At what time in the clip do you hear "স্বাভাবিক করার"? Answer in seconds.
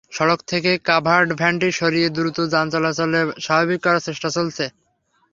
3.45-4.05